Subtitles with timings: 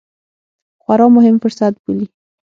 [0.81, 2.07] خورا مهم فرصت بولي